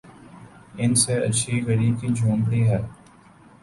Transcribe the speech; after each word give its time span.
ان 0.77 0.91
سے 1.03 1.13
اچھی 1.27 1.53
غریبِ 1.67 1.93
کی 2.01 2.07
جھونپڑی 2.17 2.61
ہے 2.69 2.79